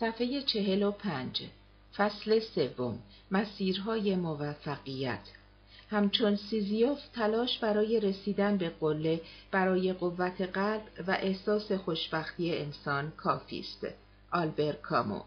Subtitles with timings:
[0.00, 1.42] صفحه چهل و پنج.
[1.96, 2.98] فصل سوم.
[3.30, 5.20] مسیرهای موفقیت.
[5.90, 9.20] همچون سیزیوف تلاش برای رسیدن به قله
[9.50, 13.86] برای قوت قلب و احساس خوشبختی انسان کافی است.
[14.32, 15.20] آلبر کامو.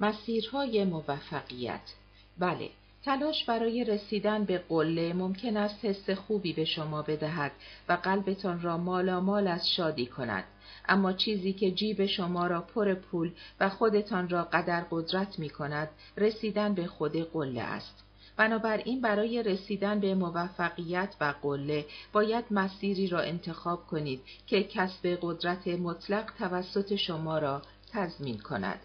[0.00, 1.92] مسیرهای موفقیت.
[2.38, 2.70] بله
[3.04, 7.52] تلاش برای رسیدن به قله ممکن است حس خوبی به شما بدهد
[7.88, 10.44] و قلبتان را مالامال از شادی کند
[10.88, 13.30] اما چیزی که جیب شما را پر پول
[13.60, 18.04] و خودتان را قدر قدرت می کند رسیدن به خود قله است
[18.36, 25.68] بنابراین برای رسیدن به موفقیت و قله باید مسیری را انتخاب کنید که کسب قدرت
[25.68, 28.80] مطلق توسط شما را تضمین کند.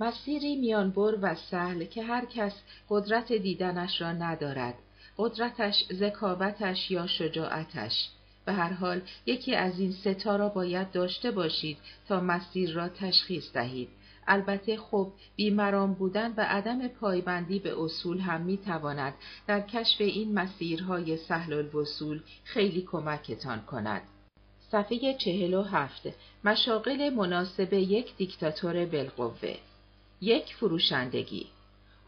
[0.00, 2.52] مسیری میانبر و سهل که هر کس
[2.88, 4.74] قدرت دیدنش را ندارد.
[5.18, 8.08] قدرتش، ذکاوتش یا شجاعتش.
[8.44, 13.52] به هر حال یکی از این ستا را باید داشته باشید تا مسیر را تشخیص
[13.52, 13.88] دهید.
[14.26, 19.14] البته خب بیمران بودن و عدم پایبندی به اصول هم می تواند
[19.46, 24.02] در کشف این مسیرهای سهل الوصول خیلی کمکتان کند.
[24.72, 26.02] صفحه چهل و هفت
[26.44, 29.56] مشاقل مناسب یک دیکتاتور بالقوه
[30.20, 31.46] یک فروشندگی.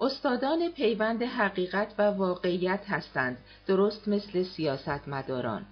[0.01, 5.67] استادان پیوند حقیقت و واقعیت هستند درست مثل سیاستمداران.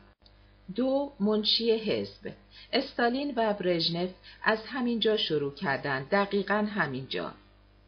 [0.74, 2.32] دو منشی حزب.
[2.72, 4.10] استالین و برژنف
[4.44, 7.32] از همینجا شروع کردند دقیقا همینجا.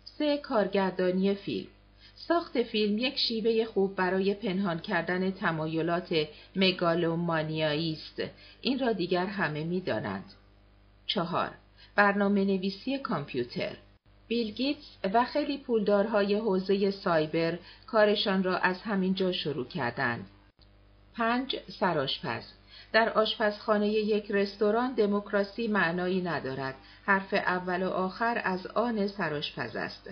[0.05, 1.69] سه کارگردانی فیلم.
[2.15, 8.23] ساخت فیلم یک شیوه خوب برای پنهان کردن تمایلات مگالومانیایی است
[8.61, 10.33] این را دیگر همه می‌دانند.
[11.07, 11.51] چهار
[11.97, 13.77] برنامه نویسی کامپیوتر.
[14.31, 20.27] بیل گیتس و خیلی پولدارهای حوزه سایبر کارشان را از همینجا شروع کردند.
[21.17, 22.45] پنج سراشپز
[22.93, 26.75] در آشپزخانه یک رستوران دموکراسی معنایی ندارد.
[27.07, 30.11] حرف اول و آخر از آن سراشپز است.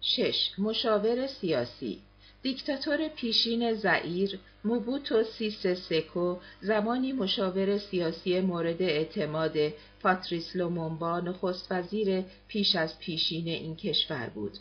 [0.00, 0.50] 6.
[0.58, 2.00] مشاور سیاسی
[2.42, 9.56] دیکتاتور پیشین زعیر موبوتو سیس سکو زمانی مشاور سیاسی مورد اعتماد
[10.02, 14.58] پاتریس لومونبا نخست وزیر پیش از پیشین این کشور بود.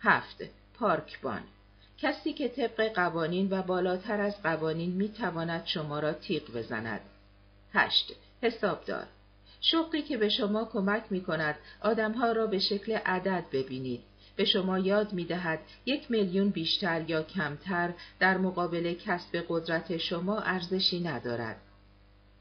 [0.00, 0.42] هفت
[0.74, 1.42] پارکبان
[1.98, 7.00] کسی که طبق قوانین و بالاتر از قوانین می تواند شما را تیغ بزند.
[7.72, 8.12] هشت
[8.42, 9.06] حسابدار
[9.60, 14.00] شغلی که به شما کمک می کند آدمها را به شکل عدد ببینید.
[14.36, 20.40] به شما یاد می دهد یک میلیون بیشتر یا کمتر در مقابل کسب قدرت شما
[20.40, 21.56] ارزشی ندارد.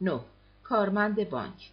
[0.02, 0.20] 9.
[0.64, 1.70] کارمند بانک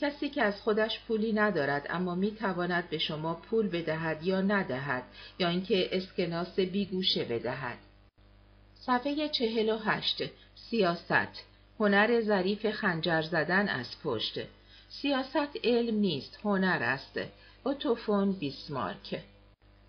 [0.00, 5.02] کسی که از خودش پولی ندارد اما می تواند به شما پول بدهد یا ندهد
[5.38, 7.78] یا اینکه اسکناس بیگوشه بدهد.
[8.74, 10.22] صفحه چهل و هشت
[10.70, 11.44] سیاست
[11.80, 14.40] هنر ظریف خنجر زدن از پشت
[14.88, 17.20] سیاست علم نیست هنر است
[17.64, 19.22] اوتوفون بیسمارک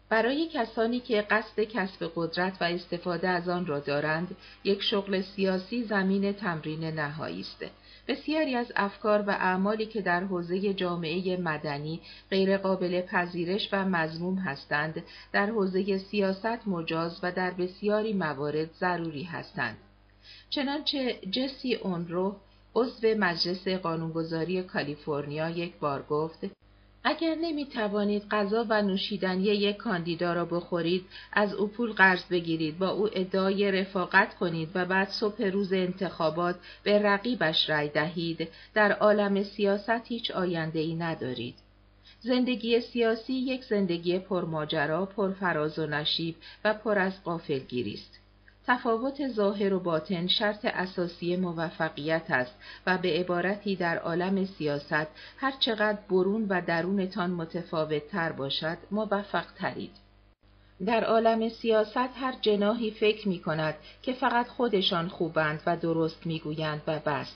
[0.10, 5.84] برای کسانی که قصد کسب قدرت و استفاده از آن را دارند یک شغل سیاسی
[5.84, 7.66] زمین تمرین نهایی است.
[8.08, 15.04] بسیاری از افکار و اعمالی که در حوزه جامعه مدنی غیرقابل پذیرش و مضموم هستند
[15.32, 19.78] در حوزه سیاست مجاز و در بسیاری موارد ضروری هستند.
[20.50, 22.36] چنانچه جسی اونرو
[22.76, 26.40] عضو مجلس قانونگذاری کالیفرنیا یک بار گفت
[27.08, 32.78] اگر نمی توانید غذا و نوشیدنی یک کاندیدا را بخورید از او پول قرض بگیرید
[32.78, 38.92] با او ادعای رفاقت کنید و بعد صبح روز انتخابات به رقیبش رأی دهید در
[38.92, 41.56] عالم سیاست هیچ آینده ای ندارید
[42.20, 48.25] زندگی سیاسی یک زندگی پرماجرا، پرفراز و نشیب و پر از قافلگیری است.
[48.68, 52.56] تفاوت ظاهر و باطن شرط اساسی موفقیت است
[52.88, 59.46] و به عبارتی در عالم سیاست هر چقدر برون و درونتان متفاوت تر باشد موفق
[59.58, 59.92] ترید.
[60.86, 66.40] در عالم سیاست هر جناهی فکر می کند که فقط خودشان خوبند و درست می
[66.40, 67.34] گویند و بس.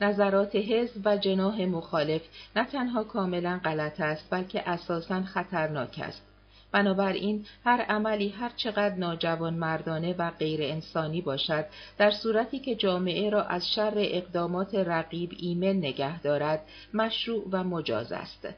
[0.00, 2.22] نظرات حزب و جناح مخالف
[2.56, 6.29] نه تنها کاملا غلط است بلکه اساسا خطرناک است.
[6.72, 11.64] بنابراین هر عملی هر چقدر ناجوان مردانه و غیر انسانی باشد
[11.98, 16.62] در صورتی که جامعه را از شر اقدامات رقیب ایمن نگه دارد
[16.94, 18.48] مشروع و مجاز است.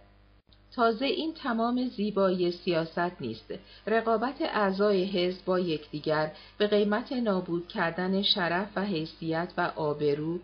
[0.75, 3.55] تازه این تمام زیبایی سیاست نیست.
[3.87, 10.39] رقابت اعضای حزب با یکدیگر به قیمت نابود کردن شرف و حیثیت و آبرو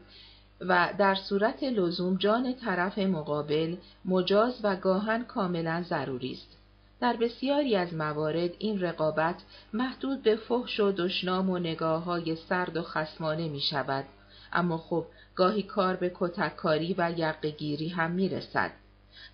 [0.60, 6.57] و در صورت لزوم جان طرف مقابل مجاز و گاهن کاملا ضروری است.
[7.00, 9.42] در بسیاری از موارد این رقابت
[9.72, 14.04] محدود به فحش و دشنام و نگاه های سرد و خسمانه می شود.
[14.52, 18.70] اما خب گاهی کار به کتککاری و یقگیری هم می رسد.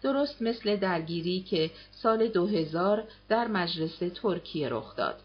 [0.03, 5.21] درست مثل درگیری که سال 2000 در مجلس ترکیه رخ داد.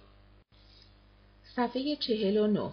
[1.55, 2.71] صفحه 49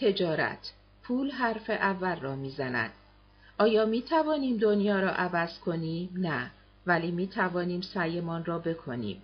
[0.00, 0.72] تجارت
[1.02, 2.92] پول حرف اول را می‌زند.
[3.58, 6.50] آیا می توانیم دنیا را عوض کنیم؟ نه،
[6.86, 9.22] ولی می توانیم سعیمان را بکنیم.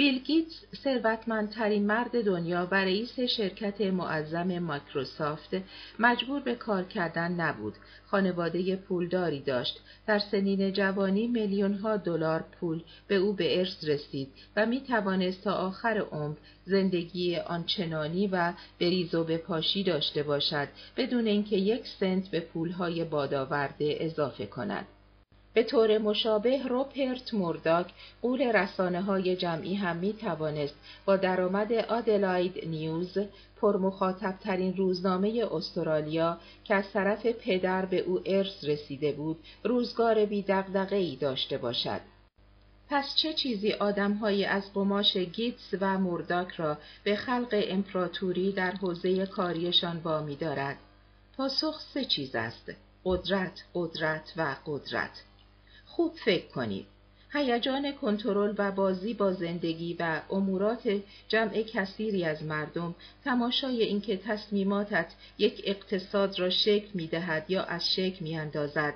[0.00, 5.50] بیل گیتس ثروتمندترین مرد دنیا و رئیس شرکت معظم مایکروسافت
[5.98, 7.74] مجبور به کار کردن نبود.
[8.06, 9.80] خانواده پولداری داشت.
[10.06, 15.44] در سنین جوانی میلیون ها دلار پول به او به ارث رسید و می توانست
[15.44, 22.28] تا آخر عمر زندگی آنچنانی و بریز و پاشی داشته باشد بدون اینکه یک سنت
[22.28, 24.86] به پولهای بادآورده اضافه کند.
[25.54, 27.86] به طور مشابه روپرت مورداک
[28.22, 30.74] قول رسانه های جمعی هم می توانست
[31.04, 33.18] با درآمد آدلاید نیوز
[33.60, 40.44] پرمخاطب ترین روزنامه استرالیا که از طرف پدر به او ارث رسیده بود روزگار بی
[40.90, 42.00] ای داشته باشد.
[42.88, 49.26] پس چه چیزی آدمهایی از قماش گیتس و مورداک را به خلق امپراتوری در حوزه
[49.26, 50.76] کاریشان وامی دارد؟
[51.36, 52.72] پاسخ سه چیز است.
[53.04, 55.24] قدرت، قدرت و قدرت.
[55.90, 56.86] خوب فکر کنید.
[57.32, 62.94] هیجان کنترل و بازی با زندگی و امورات جمع کثیری از مردم
[63.24, 68.94] تماشای اینکه تصمیماتت یک اقتصاد را شکل می دهد یا از شکل می اندازد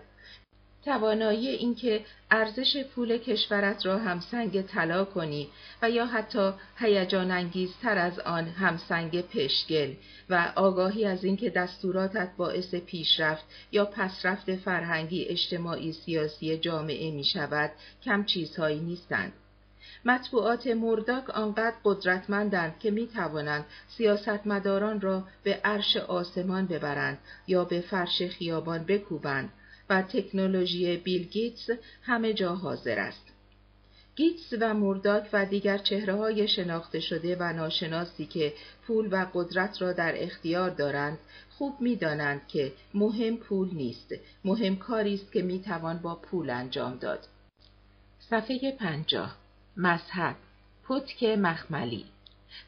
[0.85, 5.49] توانایی اینکه ارزش پول کشورت را همسنگ طلا کنی
[5.83, 9.95] و یا حتی هیجان انگیزتر از آن همسنگ پشگل
[10.31, 17.71] و آگاهی از اینکه دستوراتت باعث پیشرفت یا پسرفت فرهنگی اجتماعی سیاسی جامعه می شود
[18.05, 19.33] کم چیزهایی نیستند.
[20.05, 27.81] مطبوعات مرداک آنقدر قدرتمندند که می توانند سیاستمداران را به عرش آسمان ببرند یا به
[27.81, 29.53] فرش خیابان بکوبند
[30.03, 31.71] تکنولوژی بیل گیتس
[32.03, 33.27] همه جا حاضر است.
[34.17, 38.53] گیتس و مورداک و دیگر چهره های شناخته شده و ناشناسی که
[38.87, 41.19] پول و قدرت را در اختیار دارند
[41.51, 44.15] خوب می‌دانند که مهم پول نیست.
[44.45, 47.27] مهم کاری است که می‌توان با پول انجام داد.
[48.31, 49.37] صفحه پنجاه.
[49.77, 50.37] مذهب.
[50.89, 52.05] پتک مخملی.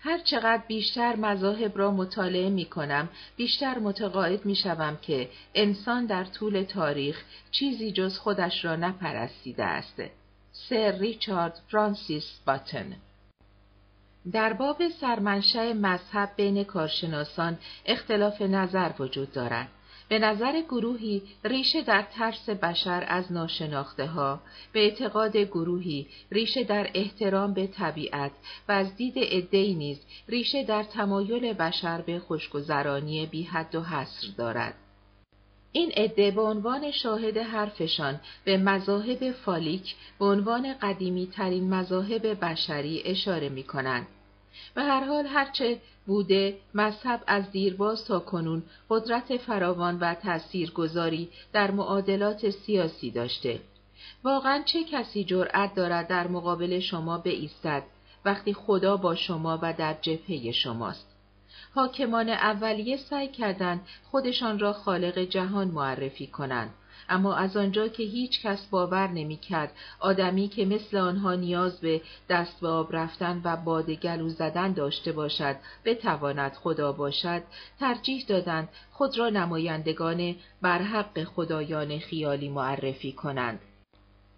[0.00, 6.24] هر چقدر بیشتر مذاهب را مطالعه می کنم بیشتر متقاعد می شوم که انسان در
[6.24, 10.02] طول تاریخ چیزی جز خودش را نپرستیده است.
[10.52, 12.96] سر ریچارد فرانسیس باتن
[14.32, 19.68] در باب سرمنشأ مذهب بین کارشناسان اختلاف نظر وجود دارد.
[20.08, 24.40] به نظر گروهی ریشه در ترس بشر از ناشناخته ها،
[24.72, 28.32] به اعتقاد گروهی ریشه در احترام به طبیعت
[28.68, 34.28] و از دید عدهای نیز ریشه در تمایل بشر به خوشگذرانی بی حد و حصر
[34.36, 34.74] دارد.
[35.72, 43.02] این عده به عنوان شاهد حرفشان به مذاهب فالیک به عنوان قدیمی ترین مذاهب بشری
[43.04, 44.06] اشاره می کنند.
[44.74, 51.70] به هر حال هرچه بوده مذهب از دیرباز تا کنون قدرت فراوان و تاثیرگذاری در
[51.70, 53.60] معادلات سیاسی داشته.
[54.24, 57.82] واقعا چه کسی جرأت دارد در مقابل شما بایستد
[58.24, 61.06] وقتی خدا با شما و در جبهه شماست؟
[61.74, 66.70] حاکمان اولیه سعی کردند خودشان را خالق جهان معرفی کنند
[67.08, 72.00] اما از آنجا که هیچ کس باور نمی کرد آدمی که مثل آنها نیاز به
[72.28, 77.42] دست به آب رفتن و باد گلو زدن داشته باشد بتواند خدا باشد
[77.80, 83.60] ترجیح دادند خود را نمایندگان بر حق خدایان خیالی معرفی کنند.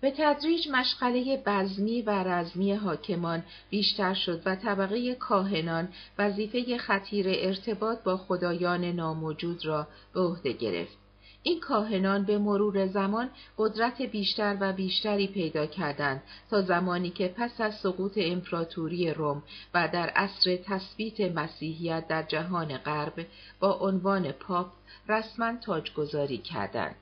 [0.01, 8.03] به تدریج مشغله بزمی و رزمی حاکمان بیشتر شد و طبقه کاهنان وظیفه خطیر ارتباط
[8.03, 11.08] با خدایان ناموجود را به عهده گرفت.
[11.42, 17.61] این کاهنان به مرور زمان قدرت بیشتر و بیشتری پیدا کردند تا زمانی که پس
[17.61, 19.42] از سقوط امپراتوری روم
[19.75, 23.26] و در عصر تثبیت مسیحیت در جهان غرب
[23.61, 24.66] با عنوان پاپ
[25.09, 26.95] رسما تاجگذاری کردند.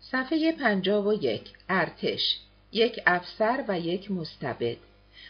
[0.00, 2.40] صفحه پنجاب و یک ارتش
[2.72, 4.76] یک افسر و یک مستبد.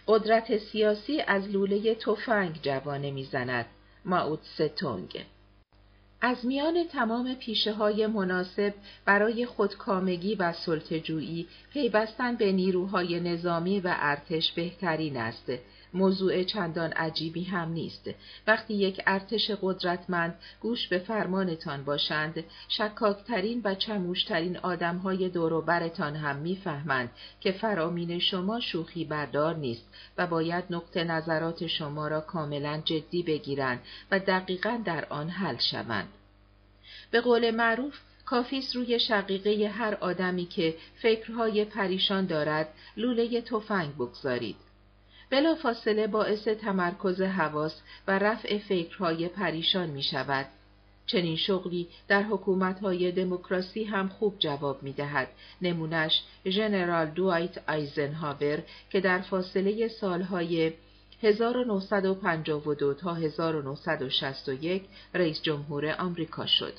[0.06, 3.66] قدرت سیاسی از لوله تفنگ جوانه می‌زند.
[4.04, 5.24] ماوت ستونگ.
[6.22, 8.74] از میان تمام پیشه های مناسب
[9.04, 15.52] برای خودکامگی و سلطجویی پیوستن به نیروهای نظامی و ارتش بهترین است.
[15.94, 18.10] موضوع چندان عجیبی هم نیست.
[18.46, 27.10] وقتی یک ارتش قدرتمند گوش به فرمانتان باشند، شکاکترین و چموشترین آدمهای دوروبرتان هم می‌فهمند
[27.40, 33.80] که فرامین شما شوخی بردار نیست و باید نقطه نظرات شما را کاملا جدی بگیرند
[34.10, 36.08] و دقیقا در آن حل شوند.
[37.10, 44.56] به قول معروف کافیس روی شقیقه هر آدمی که فکرهای پریشان دارد لوله تفنگ بگذارید.
[45.30, 50.46] بلا فاصله باعث تمرکز حواس و رفع فکرهای پریشان می شود.
[51.06, 55.28] چنین شغلی در حکومتهای دموکراسی هم خوب جواب می دهد.
[55.62, 60.72] نمونش ژنرال دوایت آیزنهاور که در فاصله سالهای
[61.22, 64.82] 1952 تا 1961
[65.14, 66.72] رئیس جمهور آمریکا شد.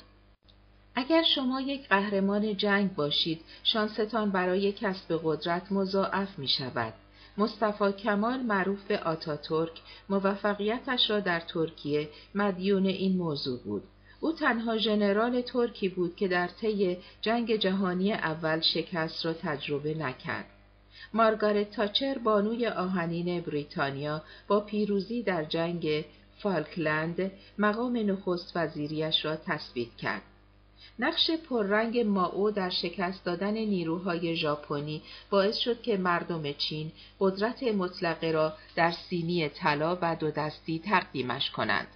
[0.94, 6.92] اگر شما یک قهرمان جنگ باشید، شانستان برای کسب قدرت مضاعف می شود.
[7.38, 13.82] مصطفی کمال معروف به آتاتورک موفقیتش را در ترکیه مدیون این موضوع بود.
[14.20, 20.46] او تنها ژنرال ترکی بود که در طی جنگ جهانی اول شکست را تجربه نکرد.
[21.14, 26.04] مارگارت تاچر بانوی آهنین بریتانیا با پیروزی در جنگ
[26.38, 30.22] فالکلند مقام نخست وزیریش را تثبیت کرد.
[30.98, 38.30] نقش پررنگ ماو در شکست دادن نیروهای ژاپنی باعث شد که مردم چین قدرت مطلقه
[38.32, 41.86] را در سینی طلا و دو دستی تقدیمش کنند.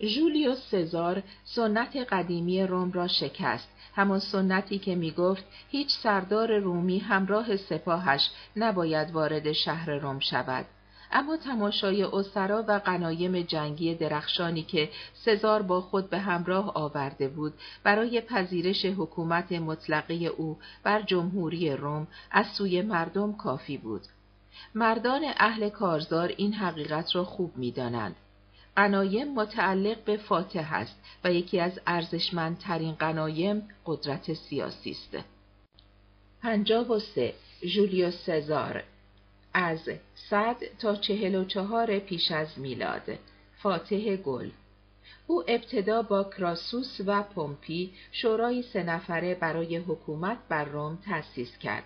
[0.00, 6.98] ژولیوس سزار سنت قدیمی روم را شکست همان سنتی که می گفت هیچ سردار رومی
[6.98, 10.66] همراه سپاهش نباید وارد شهر روم شود
[11.12, 17.52] اما تماشای اسرا و قنایم جنگی درخشانی که سزار با خود به همراه آورده بود
[17.84, 24.02] برای پذیرش حکومت مطلقه او بر جمهوری روم از سوی مردم کافی بود
[24.74, 28.16] مردان اهل کارزار این حقیقت را خوب می‌دانند
[28.76, 35.24] قنایم متعلق به فاتح است و یکی از ارزشمندترین قنایم قدرت سیاسی است.
[36.42, 37.34] پنجاب و سه
[37.74, 38.82] جولیوس سزار
[39.54, 43.18] از صد تا چهل و چهار پیش از میلاد
[43.56, 44.50] فاتح گل
[45.26, 51.84] او ابتدا با کراسوس و پومپی شورای سه نفره برای حکومت بر روم تأسیس کرد.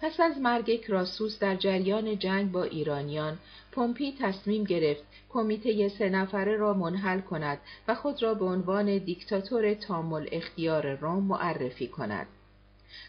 [0.00, 3.38] پس از مرگ کراسوس در جریان جنگ با ایرانیان،
[3.72, 9.74] پومپی تصمیم گرفت کمیته سه نفره را منحل کند و خود را به عنوان دیکتاتور
[9.74, 12.26] تام‌الاختیار روم معرفی کند.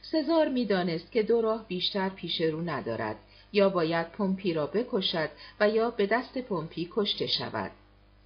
[0.01, 3.15] سزار می‌دانست که دو راه بیشتر پیش رو ندارد
[3.51, 5.29] یا باید پومپی را بکشد
[5.60, 7.72] و یا به دست پومپی کشته شود.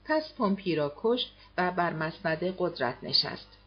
[0.06, 3.58] پس پومپی را کشت و بر مسند قدرت نشست.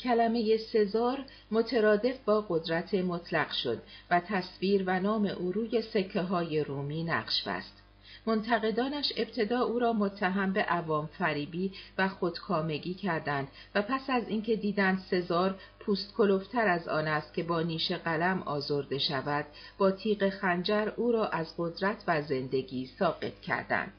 [0.00, 6.64] کلمه سزار مترادف با قدرت مطلق شد و تصویر و نام او روی سکه های
[6.64, 7.82] رومی نقش بست.
[8.26, 14.56] منتقدانش ابتدا او را متهم به عوام فریبی و خودکامگی کردند و پس از اینکه
[14.56, 19.46] دیدند سزار پوست کلوفتر از آن است که با نیش قلم آزرده شود
[19.78, 23.92] با تیغ خنجر او را از قدرت و زندگی ساقط کردند.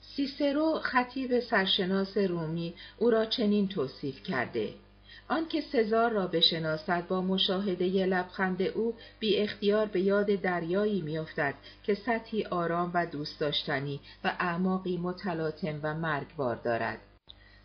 [0.00, 4.74] سیسرو خطیب سرشناس رومی او را چنین توصیف کرده
[5.28, 11.94] آنکه سزار را بشناسد با مشاهده لبخند او بی اختیار به یاد دریایی میافتد که
[11.94, 16.98] سطحی آرام و دوست داشتنی و اعماقی متلاطم و مرگبار دارد.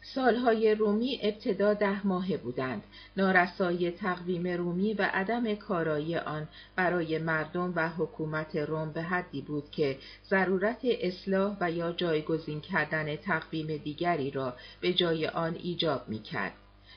[0.02, 2.84] سالهای رومی ابتدا ده ماهه بودند.
[3.18, 9.72] نارسایی تقویم رومی و عدم کارایی آن برای مردم و حکومت روم به حدی بود
[9.72, 9.98] که
[10.30, 16.54] ضرورت اصلاح و یا جایگزین کردن تقویم دیگری را به جای آن ایجاب می کرد.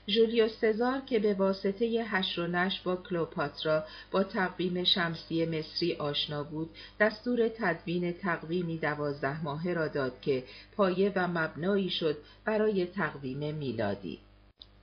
[0.08, 6.42] ژولیوس سزار که به واسطه هش و نش با کلوپاترا با تقویم شمسی مصری آشنا
[6.42, 10.44] بود دستور تدوین تقویمی دوازده ماهه را داد که
[10.76, 14.18] پایه و مبنایی شد برای تقویم میلادی.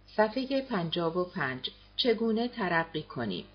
[0.07, 1.69] صفحه پنجاب و پنج.
[1.97, 3.45] چگونه ترقی کنیم؟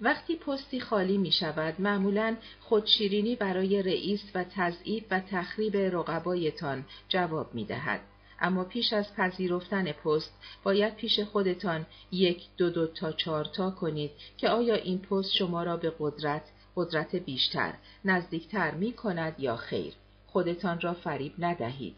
[0.00, 7.54] وقتی پستی خالی می شود معمولا خودشیرینی برای رئیس و تضعیف و تخریب رقبایتان جواب
[7.54, 8.00] می دهد.
[8.40, 14.10] اما پیش از پذیرفتن پست باید پیش خودتان یک دو دو تا چهار تا کنید
[14.36, 16.42] که آیا این پست شما را به قدرت
[16.76, 17.74] قدرت بیشتر
[18.04, 19.92] نزدیکتر می کند یا خیر
[20.26, 21.94] خودتان را فریب ندهید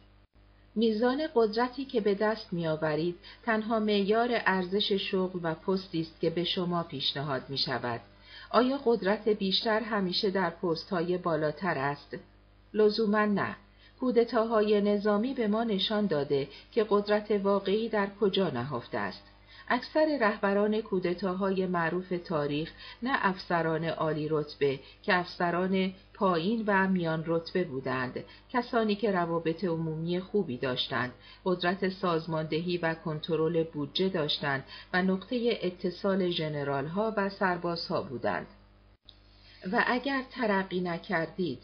[0.74, 6.44] میزان قدرتی که به دست میآورید تنها معیار ارزش شغل و پستی است که به
[6.44, 8.00] شما پیشنهاد می شود.
[8.50, 12.16] آیا قدرت بیشتر همیشه در پست های بالاتر است؟
[12.74, 13.56] لزوما نه.
[14.00, 19.22] کودتاهای نظامی به ما نشان داده که قدرت واقعی در کجا نهفته است.
[19.68, 22.72] اکثر رهبران کودتاهای معروف تاریخ
[23.02, 30.20] نه افسران عالی رتبه که افسران پایین و میان رتبه بودند کسانی که روابط عمومی
[30.20, 31.12] خوبی داشتند
[31.44, 38.46] قدرت سازماندهی و کنترل بودجه داشتند و نقطه اتصال ژنرالها و سربازها بودند
[39.72, 41.62] و اگر ترقی نکردید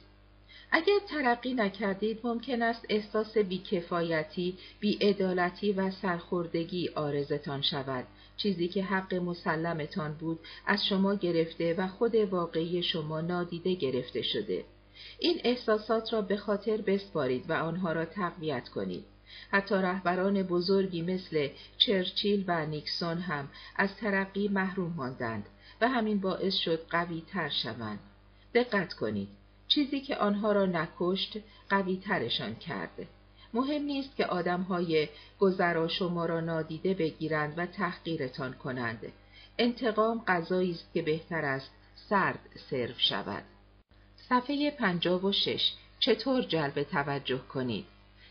[0.75, 8.07] اگر ترقی نکردید ممکن است احساس بیکفایتی، بیعدالتی و سرخوردگی آرزتان شود.
[8.37, 14.65] چیزی که حق مسلمتان بود از شما گرفته و خود واقعی شما نادیده گرفته شده.
[15.19, 19.05] این احساسات را به خاطر بسپارید و آنها را تقویت کنید.
[19.51, 21.49] حتی رهبران بزرگی مثل
[21.79, 25.49] چرچیل و نیکسون هم از ترقی محروم ماندند
[25.81, 27.99] و همین باعث شد قوی تر شوند.
[28.55, 29.42] دقت کنید.
[29.75, 31.37] چیزی که آنها را نکشت
[31.69, 33.07] قوی ترشان کرده.
[33.55, 35.09] مهم نیست که آدمهای
[35.41, 39.13] گذرا شما را نادیده بگیرند و تحقیرتان کنند.
[39.59, 41.71] انتقام غذایی است که بهتر است
[42.09, 42.39] سرد
[42.71, 43.43] سرو شود.
[44.29, 47.85] صفحه 56 چطور جلب توجه کنید؟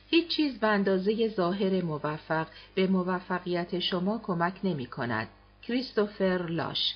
[0.08, 5.28] هیچ چیز به اندازه ظاهر موفق به موفقیت شما کمک نمی کند.
[5.62, 6.96] کریستوفر لاش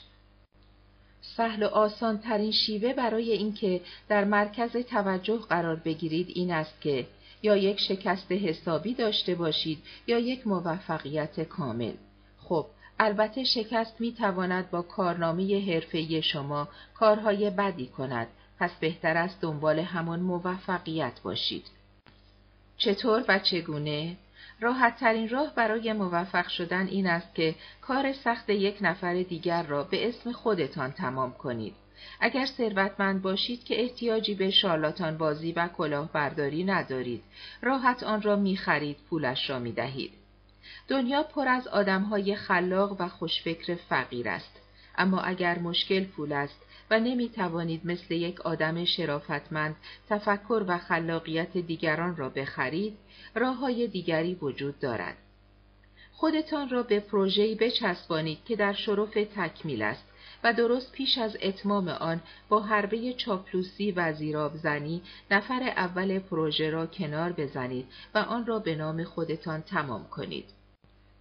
[1.38, 7.08] سهل و آسان ترین شیوه برای اینکه در مرکز توجه قرار بگیرید این است که
[7.44, 11.94] یا یک شکست حسابی داشته باشید یا یک موفقیت کامل.
[12.38, 12.66] خب،
[13.00, 18.28] البته شکست می تواند با کارنامه حرفه‌ای شما کارهای بدی کند،
[18.60, 21.66] پس بهتر است دنبال همان موفقیت باشید.
[22.78, 24.18] چطور و چگونه؟
[24.66, 29.84] راحت ترین راه برای موفق شدن این است که کار سخت یک نفر دیگر را
[29.84, 31.74] به اسم خودتان تمام کنید.
[32.20, 37.24] اگر ثروتمند باشید که احتیاجی به شارلاتان بازی و کلاهبرداری ندارید،
[37.62, 40.12] راحت آن را می خرید، پولش را می دهید.
[40.88, 44.62] دنیا پر از آدمهای خلاق و خوشفکر فقیر است.
[44.98, 49.76] اما اگر مشکل پول است و نمی توانید مثل یک آدم شرافتمند
[50.10, 52.98] تفکر و خلاقیت دیگران را بخرید،
[53.36, 55.18] راه های دیگری وجود دارد.
[56.12, 60.04] خودتان را به پروژه‌ای بچسبانید که در شرف تکمیل است
[60.44, 65.02] و درست پیش از اتمام آن با حربه چاپلوسی و زیرابزنی
[65.32, 70.46] نفر اول پروژه را کنار بزنید و آن را به نام خودتان تمام کنید.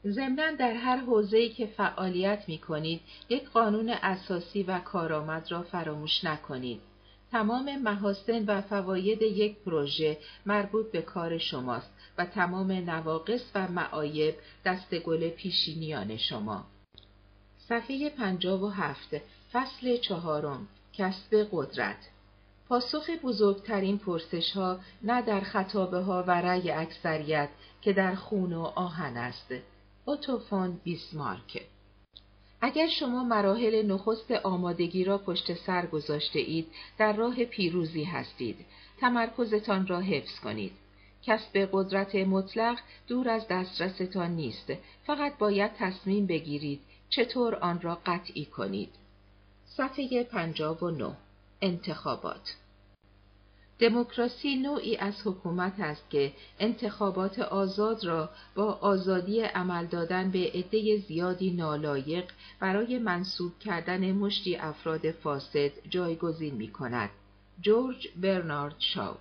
[0.06, 6.24] ضمنا در هر حوزه‌ای که فعالیت می کنید یک قانون اساسی و کارآمد را فراموش
[6.24, 6.80] نکنید.
[7.32, 14.34] تمام محاسن و فواید یک پروژه مربوط به کار شماست و تمام نواقص و معایب
[14.64, 16.64] دست گل پیشینیان شما.
[17.58, 19.16] صفحه 57
[19.52, 22.08] فصل چهارم کسب قدرت
[22.68, 27.48] پاسخ بزرگترین پرسش ها نه در خطابه ها و رأی اکثریت
[27.82, 29.54] که در خون و آهن است.
[30.04, 31.62] اوتوفون بیسمارک
[32.60, 36.66] اگر شما مراحل نخست آمادگی را پشت سر گذاشته اید
[36.98, 38.56] در راه پیروزی هستید.
[39.00, 40.72] تمرکزتان را حفظ کنید.
[41.22, 44.72] کسب قدرت مطلق دور از دسترستان نیست.
[45.06, 48.90] فقط باید تصمیم بگیرید چطور آن را قطعی کنید.
[49.66, 51.12] صفحه 59
[51.62, 52.54] انتخابات.
[53.78, 60.96] دموکراسی نوعی از حکومت است که انتخابات آزاد را با آزادی عمل دادن به عده
[60.96, 62.24] زیادی نالایق
[62.60, 67.10] برای منصوب کردن مشتی افراد فاسد جایگزین می کند.
[67.60, 69.16] جورج برنارد شاو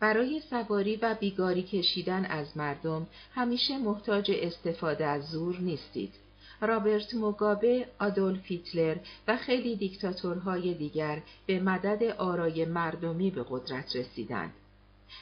[0.00, 6.14] برای سواری و بیگاری کشیدن از مردم همیشه محتاج استفاده از زور نیستید.
[6.60, 8.96] رابرت موگابه، آدولف هیتلر
[9.28, 14.52] و خیلی دیکتاتورهای دیگر به مدد آرای مردمی به قدرت رسیدند.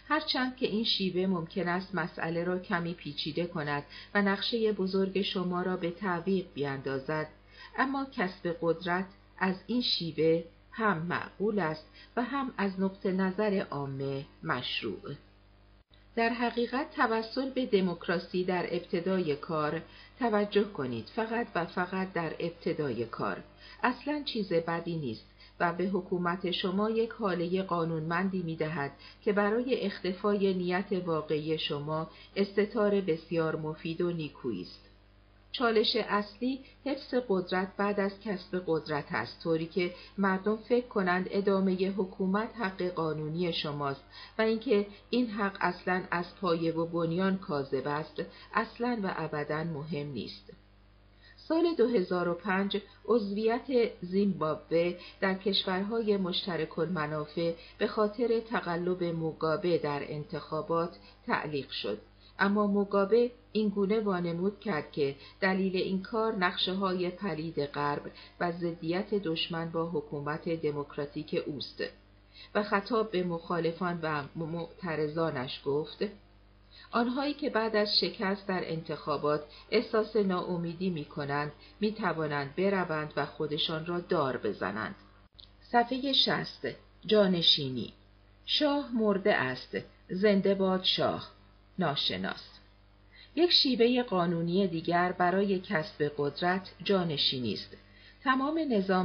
[0.09, 3.83] هرچند که این شیوه ممکن است مسئله را کمی پیچیده کند
[4.15, 7.29] و نقشه بزرگ شما را به تعویق بیاندازد،
[7.79, 9.07] اما کسب قدرت
[9.39, 15.15] از این شیوه هم معقول است و هم از نقطه نظر عامه مشروع.
[16.17, 19.83] در حقیقت توسل به دموکراسی در ابتدای کار
[20.19, 23.43] توجه کنید فقط و فقط در ابتدای کار
[23.83, 25.25] اصلا چیز بدی نیست
[25.61, 32.11] و به حکومت شما یک حاله قانونمندی می دهد که برای اختفای نیت واقعی شما
[32.37, 34.96] استطار بسیار مفید و نیکویی است.
[35.59, 41.91] چالش اصلی حفظ قدرت بعد از کسب قدرت است طوری که مردم فکر کنند ادامه
[41.91, 44.05] حکومت حق قانونی شماست
[44.39, 48.23] و اینکه این حق اصلا از پایه و بنیان کاذب است
[48.55, 50.53] اصلا و ابدا مهم نیست.
[51.37, 61.71] سال 2005 عضویت زیمبابوه در کشورهای مشترک المنافع به خاطر تقلب موگابه در انتخابات تعلیق
[61.71, 61.99] شد.
[62.39, 68.53] اما موگابه این گونه وانمود کرد که دلیل این کار نقشه های پلید غرب و
[68.53, 71.83] ضدیت دشمن با حکومت دموکراتیک اوست.
[72.55, 76.05] و خطاب به مخالفان و معترضانش گفت
[76.91, 83.27] آنهایی که بعد از شکست در انتخابات احساس ناامیدی می کنند می توانند بروند و
[83.27, 84.95] خودشان را دار بزنند.
[85.61, 86.67] صفحه شست
[87.07, 87.93] جانشینی.
[88.45, 89.77] شاه مرده است.
[90.09, 91.36] زنده باد شاه.
[91.79, 92.59] ناشناس
[93.35, 97.77] یک شیوه قانونی دیگر برای کسب قدرت جانشینی است
[98.25, 98.59] تمام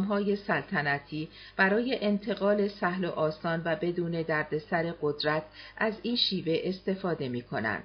[0.04, 5.44] های سلطنتی برای انتقال سهل و آسان و بدون دردسر قدرت
[5.78, 7.84] از این شیوه استفاده می کنند.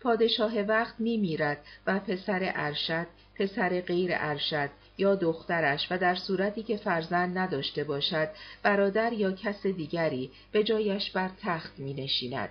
[0.00, 6.62] پادشاه وقت می میرد و پسر ارشد، پسر غیر ارشد یا دخترش و در صورتی
[6.62, 8.28] که فرزند نداشته باشد
[8.62, 12.50] برادر یا کس دیگری به جایش بر تخت می نشیند.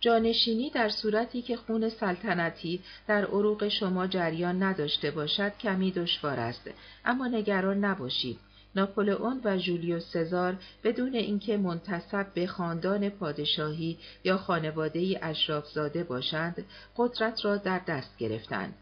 [0.00, 6.70] جانشینی در صورتی که خون سلطنتی در عروق شما جریان نداشته باشد کمی دشوار است.
[7.04, 8.38] اما نگران نباشید.
[8.76, 16.64] ناپولئون و جولیوس سزار بدون اینکه منتصب به خاندان پادشاهی یا خانواده اشرافزاده باشند
[16.96, 18.74] قدرت را در دست گرفتند.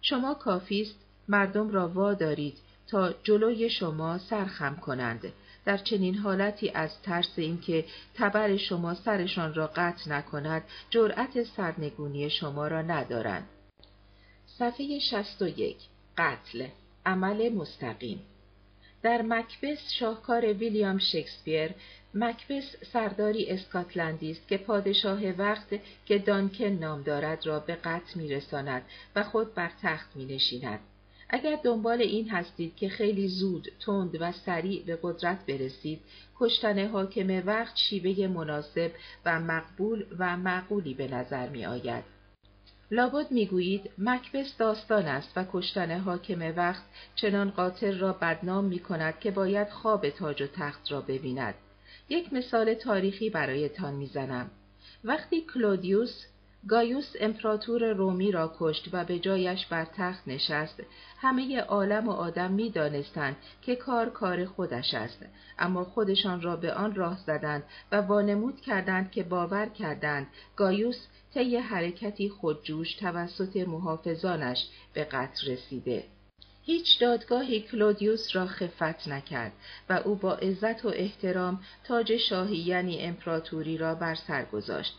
[0.00, 0.94] شما کافی است
[1.28, 2.54] مردم را وادارید
[2.86, 5.32] تا جلوی شما سرخم کنند.
[5.64, 12.68] در چنین حالتی از ترس اینکه تبر شما سرشان را قطع نکند جرأت سرنگونی شما
[12.68, 13.48] را ندارند
[14.46, 15.76] صفحه 61
[16.18, 16.66] قتل
[17.06, 18.20] عمل مستقیم
[19.02, 21.70] در مکبس شاهکار ویلیام شکسپیر
[22.14, 25.66] مکبس سرداری اسکاتلندی است که پادشاه وقت
[26.06, 28.82] که دانکن نام دارد را به قتل میرساند
[29.16, 30.80] و خود بر تخت می نشیند.
[31.34, 36.00] اگر دنبال این هستید که خیلی زود، تند و سریع به قدرت برسید،
[36.36, 38.90] کشتن حاکم وقت شیوه مناسب
[39.24, 42.04] و مقبول و معقولی به نظر می آید.
[42.90, 46.82] لابد می‌گویید مکبس داستان است و کشتن حاکم وقت
[47.14, 51.54] چنان قاتل را بدنام می کند که باید خواب تاج و تخت را ببیند.
[52.08, 54.50] یک مثال تاریخی برایتان می‌زنم.
[55.04, 56.24] وقتی کلودیوس
[56.68, 60.80] گایوس امپراتور رومی را کشت و به جایش بر تخت نشست.
[61.18, 65.26] همه عالم و آدم می دانستند که کار کار خودش است
[65.58, 71.56] اما خودشان را به آن راه زدند و وانمود کردند که باور کردند گایوس طی
[71.56, 76.04] حرکتی خودجوش توسط محافظانش به قتل رسیده.
[76.62, 79.52] هیچ دادگاهی کلودیوس را خفت نکرد
[79.90, 84.94] و او با عزت و احترام تاج شاهی یعنی امپراتوری را بر سر گذاشت.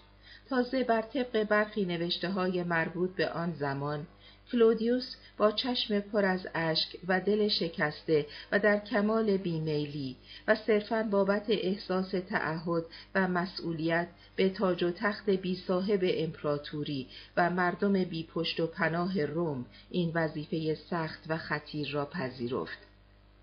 [0.49, 4.07] تازه بر طبق برخی نوشته های مربوط به آن زمان
[4.51, 10.15] کلودیوس با چشم پر از اشک و دل شکسته و در کمال بیمیلی
[10.47, 17.49] و صرفا بابت احساس تعهد و مسئولیت به تاج و تخت بی صاحب امپراتوری و
[17.49, 22.77] مردم بی پشت و پناه روم این وظیفه سخت و خطیر را پذیرفت.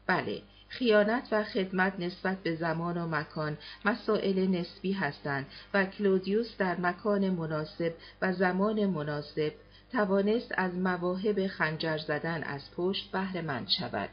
[0.06, 6.80] بله، خیانت و خدمت نسبت به زمان و مکان مسائل نسبی هستند و کلودیوس در
[6.80, 9.52] مکان مناسب و زمان مناسب
[9.92, 14.08] توانست از مواهب خنجر زدن از پشت بهره مند شود.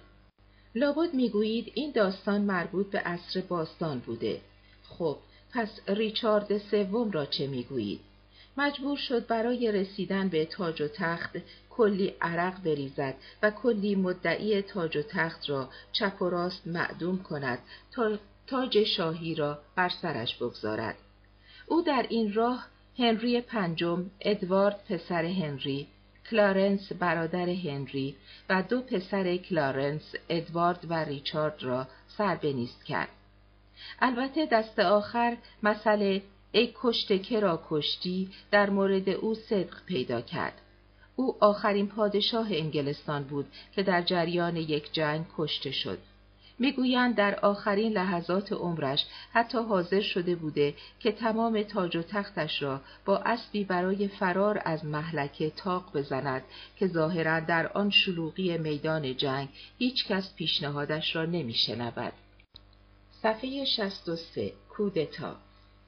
[0.76, 4.41] لابد می‌گویید این داستان مربوط به عصر باستان بوده.
[4.84, 5.17] خب،
[5.54, 8.00] پس ریچارد سوم را چه می‌گویید؟
[8.58, 11.38] مجبور شد برای رسیدن به تاج و تخت
[11.80, 17.60] کلی عرق بریزد و کلی مدعی تاج و تخت را چپ و راست معدوم کند
[17.92, 20.96] تا تاج شاهی را بر سرش بگذارد.
[21.68, 25.88] او در این راه هنری پنجم، ادوارد پسر هنری،
[26.32, 28.15] کلارنس برادر هنری
[28.50, 33.10] و دو پسر کلارنس، ادوارد و ریچارد را سر به نیست کرد.
[34.00, 40.62] البته دست آخر مثل ای کشته که کشتی در مورد او صدق پیدا کرد.
[41.19, 45.99] او آخرین پادشاه انگلستان بود که در جریان یک جنگ کشته شد.
[46.60, 52.82] می‌گویند در آخرین لحظات عمرش حتی حاضر شده بوده که تمام تاج و تختش را
[53.05, 56.43] با اسبی برای فرار از محلکه تاق بزند
[56.77, 62.13] که ظاهرا در آن شلوغی میدان جنگ هیچ کس پیشنهادش را نمیشنود.
[63.21, 65.36] صفحه 63 کودتا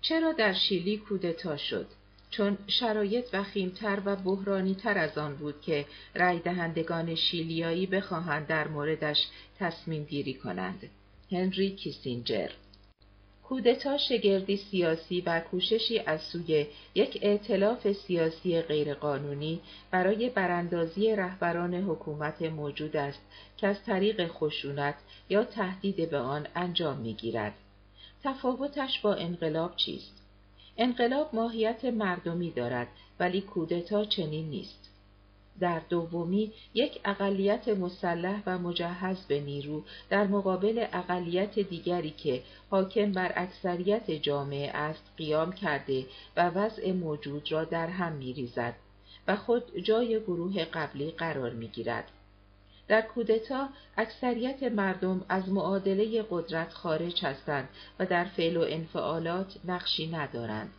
[0.02, 1.88] چرا در شیلی کودتا شد؟
[2.32, 9.28] چون شرایط وخیمتر و بحرانیتر از آن بود که رای دهندگان شیلیایی بخواهند در موردش
[9.60, 10.90] تصمیم گیری کنند.
[11.32, 12.50] هنری کیسینجر
[13.52, 22.42] کودتا شگردی سیاسی و کوششی از سوی یک ائتلاف سیاسی غیرقانونی برای براندازی رهبران حکومت
[22.42, 23.20] موجود است
[23.58, 24.96] که از طریق خشونت
[25.30, 27.54] یا تهدید به آن انجام می‌گیرد.
[28.24, 30.21] تفاوتش با انقلاب چیست؟
[30.78, 32.88] انقلاب ماهیت مردمی دارد
[33.20, 34.92] ولی کودتا چنین نیست.
[35.60, 43.12] در دومی یک اقلیت مسلح و مجهز به نیرو در مقابل اقلیت دیگری که حاکم
[43.12, 46.06] بر اکثریت جامعه است قیام کرده
[46.38, 48.74] و وضع موجود را در هم میریزد
[49.28, 52.06] و خود جای گروه قبلی قرار می‌گیرد.
[52.88, 60.08] در کودتا اکثریت مردم از معادله قدرت خارج هستند و در فعل و انفعالات نقشی
[60.08, 60.74] ندارند.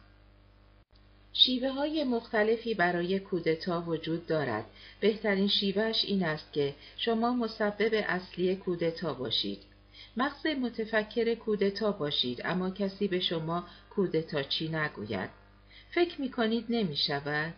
[1.33, 4.65] شیوه های مختلفی برای کودتا وجود دارد.
[5.01, 9.59] بهترین شیوهش این است که شما مسبب اصلی کودتا باشید.
[10.17, 15.31] مغز متفکر کودتا باشید اما کسی به شما کودتا چی نگوید.
[15.91, 17.55] فکر می کنید نمی شود؟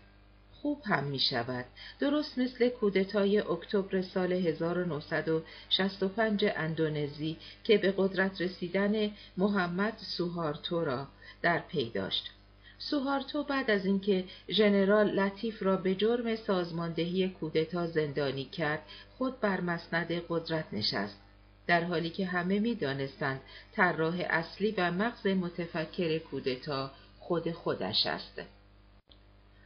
[0.65, 1.65] خوب هم می شود.
[2.01, 11.07] درست مثل کودتای اکتبر سال 1965 اندونزی که به قدرت رسیدن محمد سوهارتو را
[11.43, 12.31] در پی داشت.
[12.79, 18.83] سوهارتو بعد از اینکه ژنرال لطیف را به جرم سازماندهی کودتا زندانی کرد
[19.19, 21.21] خود بر مسند قدرت نشست
[21.67, 23.41] در حالی که همه می دانستند
[23.73, 28.41] طراح اصلی و مغز متفکر کودتا خود خودش است.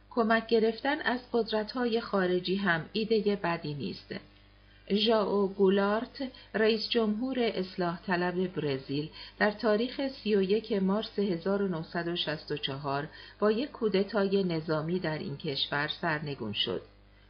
[0.09, 4.15] کمک گرفتن از قدرت‌های خارجی هم ایده بدی نیست.
[4.91, 13.07] ژائو گولارت رئیس جمهور اصلاح طلب برزیل در تاریخ 31 مارس 1964
[13.39, 16.81] با یک کودتای نظامی در این کشور سرنگون شد.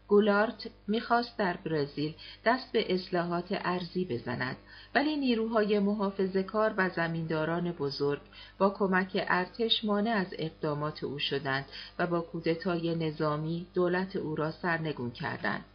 [0.07, 2.13] گولارت می‌خواست در برزیل
[2.45, 4.57] دست به اصلاحات ارزی بزند
[4.95, 8.21] ولی نیروهای محافظ کار و زمینداران بزرگ
[8.57, 11.65] با کمک ارتش مانع از اقدامات او شدند
[11.99, 15.65] و با کودتای نظامی دولت او را سرنگون کردند.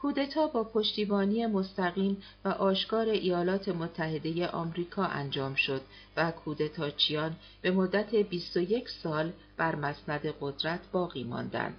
[0.00, 5.80] کودتا با پشتیبانی مستقیم و آشکار ایالات متحده آمریکا انجام شد
[6.16, 11.76] و کودتاچیان به مدت 21 سال بر مسند قدرت باقی ماندند.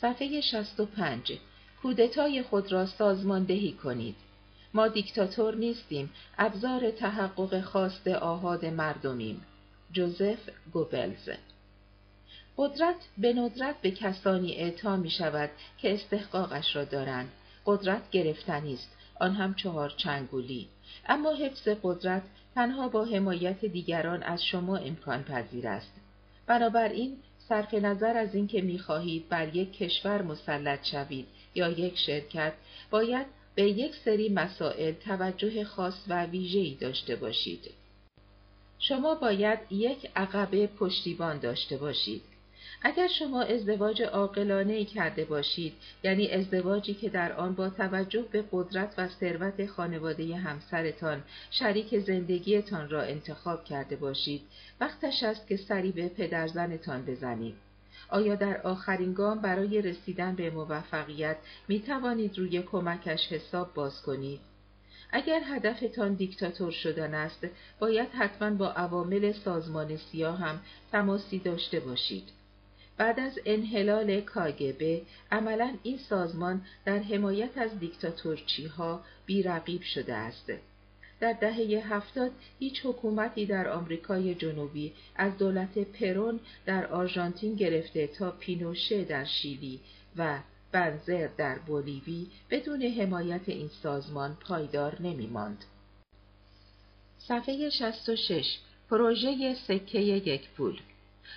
[0.00, 1.38] صفحه 65
[1.82, 4.16] کودتای خود را سازماندهی کنید.
[4.74, 9.44] ما دیکتاتور نیستیم، ابزار تحقق خواست آهاد مردمیم.
[9.92, 10.38] جوزف
[10.72, 11.28] گوبلز
[12.56, 17.28] قدرت به ندرت به کسانی اعطا می شود که استحقاقش را دارند.
[17.66, 20.68] قدرت گرفتنی است، آن هم چهار چنگولی.
[21.08, 22.22] اما حفظ قدرت
[22.54, 25.92] تنها با حمایت دیگران از شما امکان پذیر است.
[26.46, 27.16] بنابراین
[27.48, 32.52] صرف نظر از اینکه می‌خواهید بر یک کشور مسلط شوید یا یک شرکت
[32.90, 37.70] باید به یک سری مسائل توجه خاص و ویژه‌ای داشته باشید.
[38.78, 42.22] شما باید یک عقبه پشتیبان داشته باشید.
[42.82, 48.94] اگر شما ازدواج عاقلانه کرده باشید یعنی ازدواجی که در آن با توجه به قدرت
[48.98, 54.42] و ثروت خانواده همسرتان شریک زندگیتان را انتخاب کرده باشید
[54.80, 57.54] وقتش است که سری به پدرزنتان بزنید
[58.08, 61.36] آیا در آخرین گام برای رسیدن به موفقیت
[61.68, 64.40] می توانید روی کمکش حساب باز کنید
[65.12, 67.46] اگر هدفتان دیکتاتور شدن است
[67.78, 70.60] باید حتما با عوامل سازمان سیاه هم
[70.92, 72.28] تماسی داشته باشید
[72.96, 75.02] بعد از انحلال کاگبه
[75.32, 80.52] عملا این سازمان در حمایت از دیکتاتورچی ها بیرقیب شده است.
[81.22, 88.30] در دهه هفتاد هیچ حکومتی در آمریکای جنوبی از دولت پرون در آرژانتین گرفته تا
[88.30, 89.80] پینوشه در شیلی
[90.16, 90.38] و
[90.72, 95.64] بنزر در بولیوی بدون حمایت این سازمان پایدار نمی ماند.
[97.18, 98.58] صفحه 66
[98.90, 100.80] پروژه سکه یک پول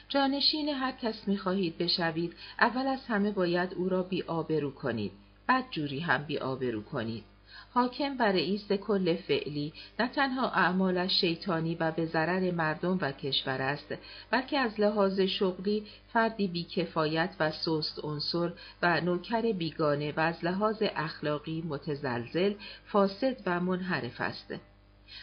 [0.10, 5.12] جانشین هر کس می خواهید بشوید اول از همه باید او را بی آبرو کنید
[5.48, 7.35] بعد جوری هم بی آبرو کنید
[7.76, 13.62] حاکم و رئیس کل فعلی نه تنها اعمالش شیطانی و به ضرر مردم و کشور
[13.62, 13.96] است
[14.32, 20.84] بلکه از لحاظ شغلی فردی بیکفایت و سست عنصر و نوکر بیگانه و از لحاظ
[20.96, 22.54] اخلاقی متزلزل
[22.86, 24.54] فاسد و منحرف است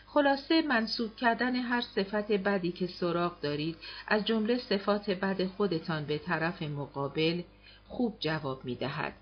[0.06, 3.76] خلاصه منصوب کردن هر صفت بدی که سراغ دارید
[4.08, 7.42] از جمله صفات بد خودتان به طرف مقابل
[7.88, 9.12] خوب جواب می دهد.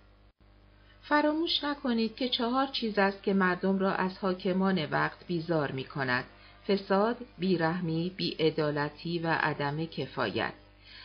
[1.11, 6.25] فراموش نکنید که چهار چیز است که مردم را از حاکمان وقت بیزار می کند.
[6.69, 10.53] فساد، بیرحمی، بیعدالتی و عدم کفایت.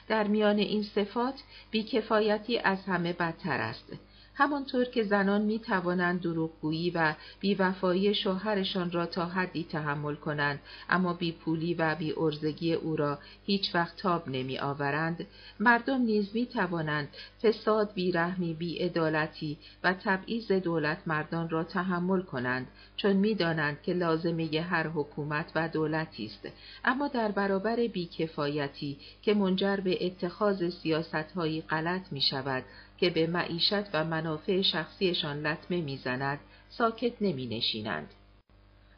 [0.08, 1.34] در میان این صفات
[1.72, 3.94] بیکفایتی از همه بدتر است.
[4.38, 11.14] همانطور که زنان می توانند دروغگویی و بیوفایی شوهرشان را تا حدی تحمل کنند اما
[11.14, 15.26] بیپولی و بی ارزگی او را هیچ وقت تاب نمی آورند
[15.60, 17.08] مردم نیز می توانند
[17.44, 22.68] فساد بیرحمی بیعدالتی و تبعیض دولت مردان را تحمل کنند
[22.98, 26.48] چون می‌دانند که لازمه هر حکومت و دولتی است.
[26.86, 32.64] اما در برابر بیکفایتی که منجر به اتخاذ سیاستهایی غلط می شود
[32.98, 38.14] که به معیشت و منافع شخصیشان لطمه می‌زند ساکت نمی نشینند.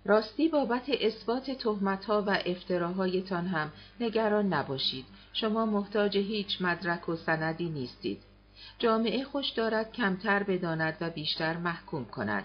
[0.05, 5.05] راستی بابت اثبات تهمتها و افتراهایتان هم نگران نباشید.
[5.33, 8.21] شما محتاج هیچ مدرک و سندی نیستید.
[8.79, 12.43] جامعه خوش دارد کمتر بداند و بیشتر محکوم کند.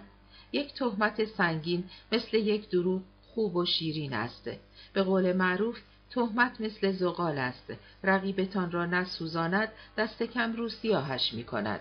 [0.52, 3.02] یک تهمت سنگین مثل یک دروغ
[3.34, 4.50] خوب و شیرین است.
[4.92, 5.78] به قول معروف
[6.14, 7.72] تهمت مثل زغال است.
[8.04, 11.80] رقیبتان را نسوزاند دست کم رو سیاهش می کند.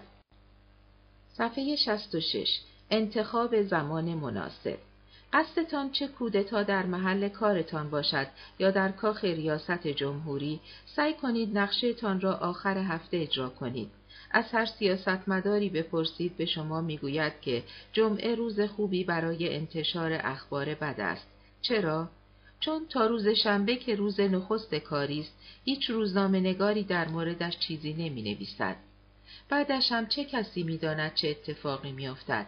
[1.33, 4.77] صفحه 66 انتخاب زمان مناسب.
[5.33, 8.27] قصدتان چه کودتا در محل کارتان باشد
[8.59, 10.59] یا در کاخ ریاست جمهوری
[10.95, 13.91] سعی کنید نقشهتان را آخر هفته اجرا کنید.
[14.31, 17.63] از هر سیاستمداری بپرسید به شما می‌گوید که
[17.93, 21.27] جمعه روز خوبی برای انتشار اخبار بد است.
[21.61, 22.09] چرا؟
[22.61, 25.33] چون تا روز شنبه که روز نخست کاری است
[25.65, 28.75] هیچ روزنامه نگاری در موردش چیزی نمی نویسد.
[29.49, 32.45] بعدش هم چه کسی می داند چه اتفاقی می افتد؟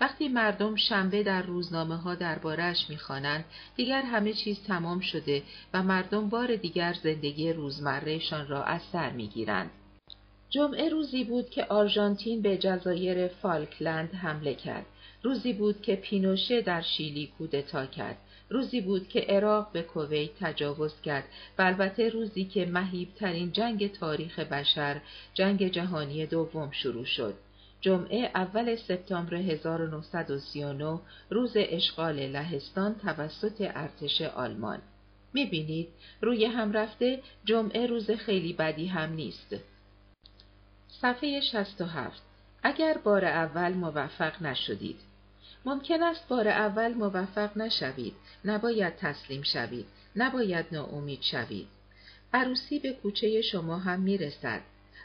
[0.00, 3.44] وقتی مردم شنبه در روزنامه ها دربارهش می‌خوانند
[3.76, 5.42] دیگر همه چیز تمام شده
[5.74, 9.70] و مردم بار دیگر زندگی روزمرهشان را از سر می‌گیرند.
[10.50, 14.86] جمعه روزی بود که آرژانتین به جزایر فالکلند حمله کرد.
[15.22, 18.18] روزی بود که پینوشه در شیلی کودتا کرد.
[18.50, 21.24] روزی بود که عراق به کویت تجاوز کرد
[21.58, 25.00] و البته روزی که مهیبترین جنگ تاریخ بشر
[25.34, 27.34] جنگ جهانی دوم شروع شد.
[27.80, 34.78] جمعه اول سپتامبر 1939 روز اشغال لهستان توسط ارتش آلمان.
[35.32, 35.88] می‌بینید
[36.20, 39.56] روی هم رفته جمعه روز خیلی بدی هم نیست.
[40.88, 42.22] صفحه 67
[42.62, 45.00] اگر بار اول موفق نشدید
[45.68, 48.14] ممکن است بار اول موفق نشوید.
[48.44, 49.86] نباید تسلیم شوید.
[50.16, 51.68] نباید ناامید شوید.
[52.34, 54.60] عروسی به کوچه شما هم می‌رسد.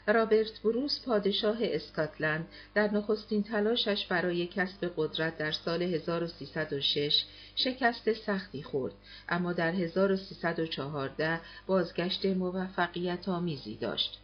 [0.06, 7.24] رابرت بروس پادشاه اسکاتلند در نخستین تلاشش برای کسب قدرت در سال 1306
[7.56, 8.94] شکست سختی خورد.
[9.28, 14.20] اما در 1314 بازگشت موفقیت آمیزی داشت.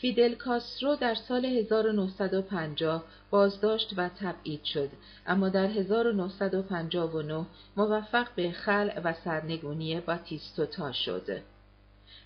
[0.00, 4.88] فیدل کاسترو در سال 1950 بازداشت و تبعید شد
[5.26, 11.42] اما در 1959 موفق به خلع و سرنگونی باتیستوتا شد.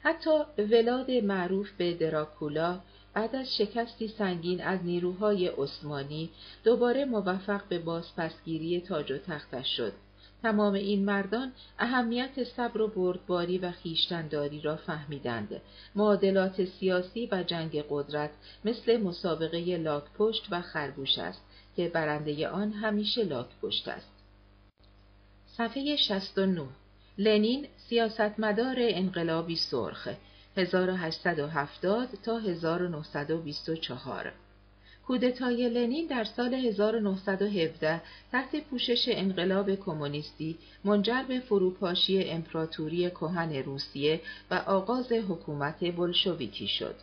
[0.02, 2.80] حتی ولاد معروف به دراکولا
[3.14, 6.30] بعد از شکستی سنگین از نیروهای عثمانی
[6.64, 9.92] دوباره موفق به بازپسگیری تاج و تختش شد.
[10.44, 15.60] تمام این مردان اهمیت صبر و بردباری و خیشتنداری را فهمیدند.
[15.94, 18.30] معادلات سیاسی و جنگ قدرت
[18.64, 21.42] مثل مسابقه لاکپشت و خرگوش است
[21.76, 24.12] که برنده آن همیشه لاکپشت است.
[25.46, 26.66] صفحه 69
[27.18, 30.08] لنین سیاستمدار انقلابی سرخ
[30.56, 34.32] 1870 تا 1924
[35.06, 44.20] کودتای لنین در سال 1917 تحت پوشش انقلاب کمونیستی منجر به فروپاشی امپراتوری کهن روسیه
[44.50, 46.94] و آغاز حکومت بلشویکی شد.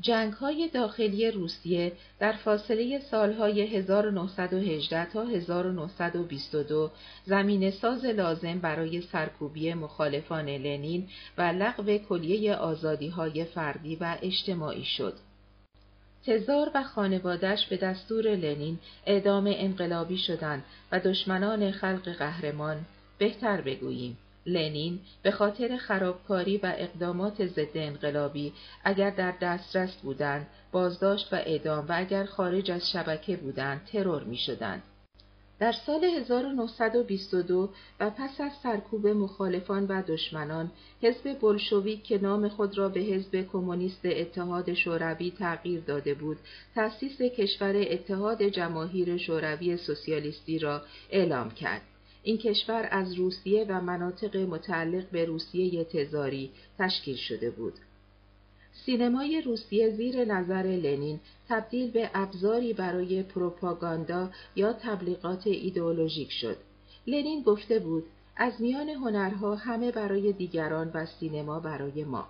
[0.00, 6.90] جنگ های داخلی روسیه در فاصله سالهای 1918 تا 1922
[7.24, 14.84] زمین ساز لازم برای سرکوبی مخالفان لنین و لغو کلیه آزادی های فردی و اجتماعی
[14.84, 15.14] شد.
[16.26, 22.76] تزار و خانوادش به دستور لنین اعدام انقلابی شدند و دشمنان خلق قهرمان
[23.18, 28.52] بهتر بگوییم لنین به خاطر خرابکاری و اقدامات ضد انقلابی
[28.84, 34.36] اگر در دسترس بودند بازداشت و اعدام و اگر خارج از شبکه بودند ترور می
[34.36, 34.82] شدند.
[35.60, 37.68] در سال 1922
[38.00, 40.70] و پس از سرکوب مخالفان و دشمنان،
[41.02, 46.38] حزب بلشویک که نام خود را به حزب کمونیست اتحاد شوروی تغییر داده بود،
[46.74, 51.82] تأسیس کشور اتحاد جماهیر شوروی سوسیالیستی را اعلام کرد.
[52.22, 57.74] این کشور از روسیه و مناطق متعلق به روسیه تزاری تشکیل شده بود.
[58.86, 66.56] سینمای روسیه زیر نظر لنین تبدیل به ابزاری برای پروپاگاندا یا تبلیغات ایدئولوژیک شد.
[67.06, 68.04] لنین گفته بود
[68.36, 72.26] از میان هنرها همه برای دیگران و سینما برای ما.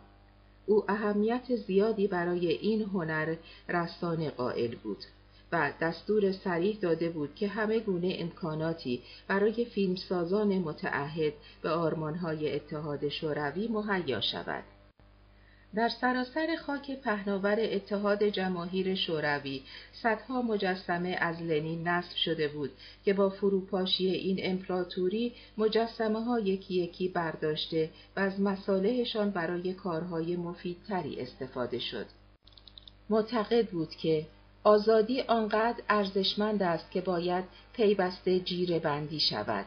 [0.66, 3.36] او اهمیت زیادی برای این هنر
[3.68, 5.04] رسانه قائل بود.
[5.52, 13.08] و دستور سریح داده بود که همه گونه امکاناتی برای فیلمسازان متعهد به آرمانهای اتحاد
[13.08, 14.64] شوروی مهیا شود.
[15.74, 19.62] در سراسر خاک پهناور اتحاد جماهیر شوروی
[20.02, 22.70] صدها مجسمه از لنین نصب شده بود
[23.04, 30.36] که با فروپاشی این امپراتوری مجسمه ها یکی یکی برداشته و از مصالحشان برای کارهای
[30.36, 32.06] مفیدتری استفاده شد.
[33.10, 34.26] معتقد بود که
[34.64, 39.66] آزادی آنقدر ارزشمند است که باید پیوسته جیره بندی شود.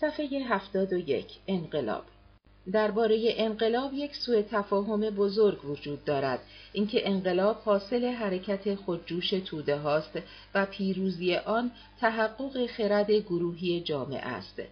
[0.00, 2.04] صفحه 71 انقلاب
[2.72, 6.40] درباره انقلاب یک سوء تفاهم بزرگ وجود دارد.
[6.72, 10.18] اینکه انقلاب حاصل حرکت خودجوش توده هاست
[10.54, 14.62] و پیروزی آن تحقق خرد گروهی جامعه است.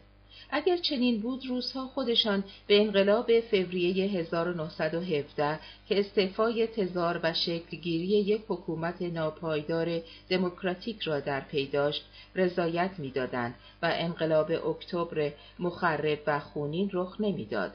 [0.51, 8.43] اگر چنین بود روزها خودشان به انقلاب فوریه 1917 که استعفای تزار و شکلگیری یک
[8.49, 16.91] حکومت ناپایدار دموکراتیک را در پی داشت رضایت می‌دادند و انقلاب اکتبر مخرب و خونین
[16.93, 17.73] رخ نمی‌داد.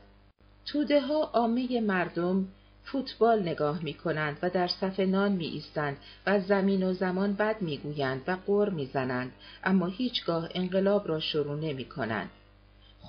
[0.66, 2.48] توده ها عامه مردم
[2.84, 5.98] فوتبال نگاه می کنند و در صف نان می ایستند
[6.28, 9.32] و زمین و زمان بد می گویند و قر می زنند
[9.64, 12.30] اما هیچگاه انقلاب را شروع نمی کنند.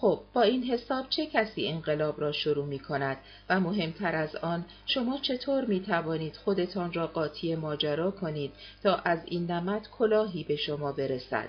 [0.01, 3.17] خب با این حساب چه کسی انقلاب را شروع می کند
[3.49, 9.19] و مهمتر از آن شما چطور می توانید خودتان را قاطی ماجرا کنید تا از
[9.25, 11.49] این نمد کلاهی به شما برسد؟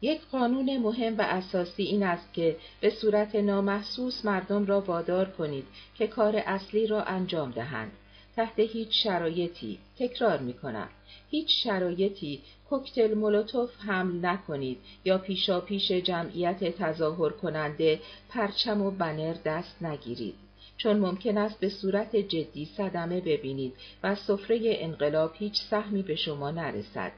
[0.00, 5.66] یک قانون مهم و اساسی این است که به صورت نامحسوس مردم را وادار کنید
[5.94, 7.92] که کار اصلی را انجام دهند.
[8.36, 10.88] تحت هیچ شرایطی تکرار می کنم
[11.30, 19.34] هیچ شرایطی کوکتل مولوتوف حمل نکنید یا پیشا پیش جمعیت تظاهر کننده پرچم و بنر
[19.44, 20.34] دست نگیرید.
[20.76, 26.50] چون ممکن است به صورت جدی صدمه ببینید و سفره انقلاب هیچ سهمی به شما
[26.50, 27.12] نرسد.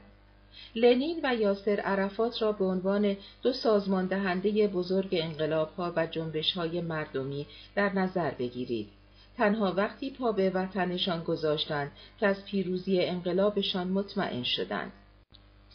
[0.75, 6.51] لنین و یاسر عرفات را به عنوان دو سازمان دهنده بزرگ انقلاب ها و جنبش
[6.51, 7.45] های مردمی
[7.75, 8.87] در نظر بگیرید.
[9.37, 14.91] تنها وقتی پا به وطنشان گذاشتند که از پیروزی انقلابشان مطمئن شدند.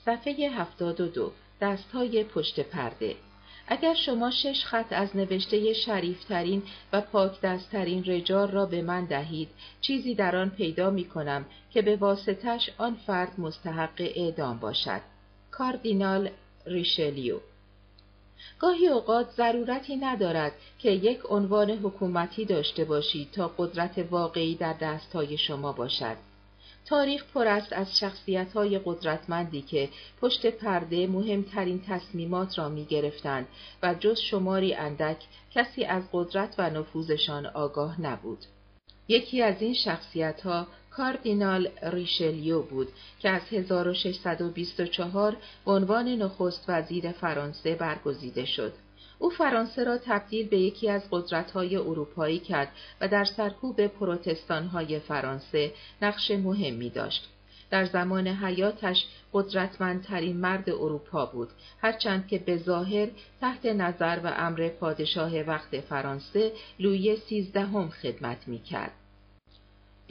[0.05, 3.17] صفحه 72 دستهای پشت پرده
[3.69, 9.49] اگر شما شش خط از نوشته شریفترین و پاک دستترین رجال را به من دهید
[9.81, 15.01] چیزی در آن پیدا می کنم که به واسطش آن فرد مستحق اعدام باشد.
[15.51, 16.31] کاردینال
[16.67, 17.39] ریشلیو
[18.59, 25.39] گاهی اوقات ضرورتی ندارد که یک عنوان حکومتی داشته باشید تا قدرت واقعی در دستهای
[25.39, 26.17] شما باشد.
[26.85, 29.89] تاریخ پر است از شخصیت های قدرتمندی که
[30.21, 33.47] پشت پرده مهمترین تصمیمات را می گرفتند
[33.83, 35.17] و جز شماری اندک
[35.55, 38.39] کسی از قدرت و نفوذشان آگاه نبود.
[39.09, 40.67] یکی از این شخصیت ها
[40.97, 42.89] کاردینال ریشلیو بود
[43.19, 48.73] که از 1624 به عنوان نخست وزیر فرانسه برگزیده شد.
[49.19, 52.69] او فرانسه را تبدیل به یکی از قدرت‌های اروپایی کرد
[53.01, 55.73] و در سرکوب پروتستان‌های فرانسه
[56.03, 57.29] نقش مهمی داشت.
[57.71, 61.49] در زمان حیاتش قدرتمندترین مرد اروپا بود
[61.83, 63.09] هرچند که به ظاهر
[63.41, 68.93] تحت نظر و امر پادشاه وقت فرانسه لویی سیزدهم خدمت می‌کرد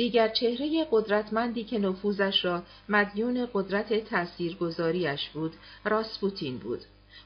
[0.02, 5.54] دیگر چهره قدرتمندی که نفوذش را مدیون قدرت تاثیرگذاریش بود
[5.86, 6.80] راسپوتین بود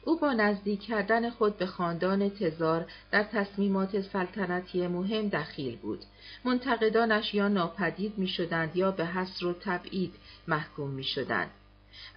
[0.06, 6.00] او با نزدیک کردن خود به خاندان تزار در تصمیمات سلطنتی مهم دخیل بود.
[6.46, 10.14] منتقدانش یا ناپدید می شدند یا به حصر و تبعید
[10.48, 11.50] محکوم می شدند.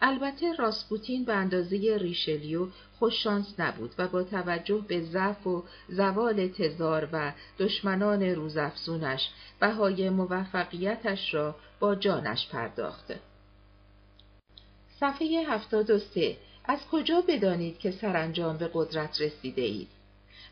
[0.03, 2.66] البته راسپوتین به اندازه ریشلیو
[2.99, 9.29] خوششانس نبود و با توجه به ضعف و زوال تزار و دشمنان روزافزونش
[9.61, 13.20] بهای موفقیتش را با جانش پرداخته.
[15.01, 19.98] صفحه 73 از کجا بدانید که سرانجام به قدرت رسیده اید؟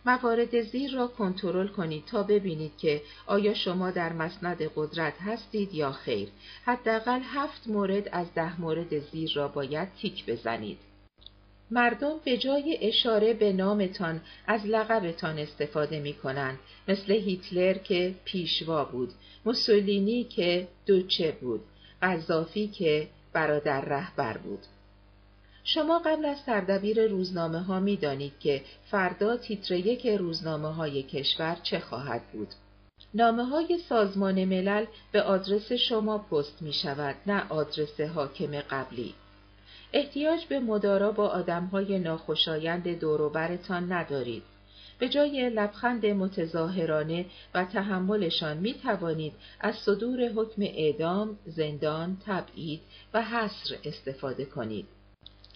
[0.06, 5.92] موارد زیر را کنترل کنید تا ببینید که آیا شما در مسند قدرت هستید یا
[5.92, 6.28] خیر.
[6.64, 10.78] حداقل هفت مورد از ده مورد زیر را باید تیک بزنید.
[11.70, 18.84] مردم به جای اشاره به نامتان از لقبتان استفاده می کنند مثل هیتلر که پیشوا
[18.84, 19.12] بود،
[19.44, 21.60] موسولینی که دوچه بود،
[22.02, 24.60] قذافی که برادر رهبر بود.
[25.68, 31.56] شما قبل از سردبیر روزنامه ها می دانید که فردا تیتر یک روزنامه های کشور
[31.62, 32.48] چه خواهد بود.
[33.14, 39.14] نامه های سازمان ملل به آدرس شما پست می شود نه آدرس حاکم قبلی.
[39.92, 44.42] احتیاج به مدارا با آدم های ناخوشایند دوروبرتان ندارید.
[44.98, 52.80] به جای لبخند متظاهرانه و تحملشان می توانید از صدور حکم اعدام، زندان، تبعید
[53.14, 54.86] و حصر استفاده کنید.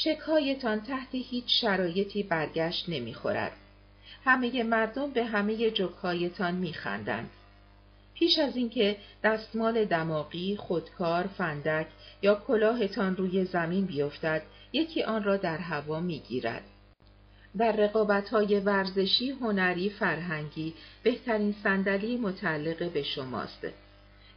[0.05, 3.53] چکهایتان تحت هیچ شرایطی برگشت نمی‌خورد.
[4.25, 7.31] همه مردم به همه جکهایتان میخندند.
[8.15, 11.87] پیش از اینکه دستمال دماغی، خودکار، فندک
[12.23, 14.43] یا کلاهتان روی زمین بیفتد،
[14.73, 16.63] یکی آن را در هوا می‌گیرد.
[17.59, 23.67] در رقابت‌های ورزشی، هنری، فرهنگی، بهترین صندلی متعلق به شماست.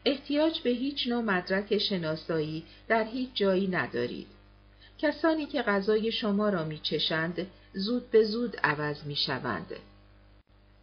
[0.05, 4.27] احتیاج به هیچ نوع مدرک شناسایی در هیچ جایی ندارید.
[5.03, 9.71] کسانی که غذای شما را میچشند زود به زود عوض می‌شوند.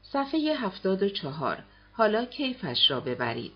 [0.02, 1.58] صفحه هفتاد و چهار
[1.92, 3.52] حالا کیفش را ببرید.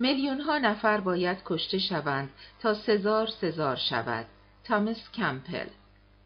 [0.00, 2.30] میلیون ها نفر باید کشته شوند
[2.60, 4.26] تا سزار سزار شود.
[4.64, 5.66] تامس کمپل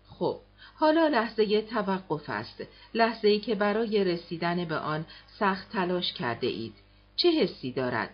[0.09, 0.41] خب
[0.75, 2.63] حالا لحظه توقف است
[2.95, 5.07] لحظه ای که برای رسیدن به آن
[5.39, 6.75] سخت تلاش کرده اید
[7.17, 8.11] چه حسی دارد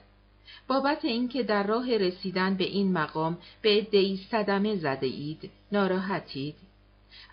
[0.68, 6.54] بابت اینکه در راه رسیدن به این مقام به عدهای صدمه زده اید ناراحتید.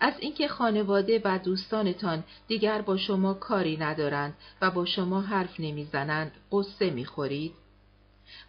[0.00, 6.32] از اینکه خانواده و دوستانتان دیگر با شما کاری ندارند و با شما حرف نمی‌زنند
[6.52, 7.52] قصه می‌خورید.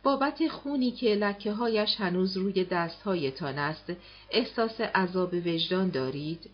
[0.04, 3.94] بابت خونی که لکه هایش هنوز روی دستهایتان است
[4.32, 6.50] احساس عذاب وجدان دارید؟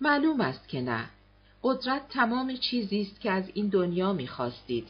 [0.00, 1.10] معلوم است که نه.
[1.62, 4.88] قدرت تمام چیزی است که از این دنیا می‌خواستید.